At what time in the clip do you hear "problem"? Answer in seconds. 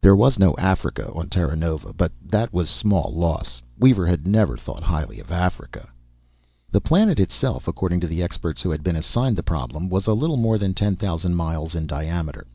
9.42-9.88